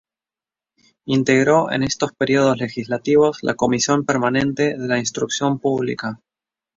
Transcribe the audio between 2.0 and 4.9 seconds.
períodos legislativos la Comisión permanente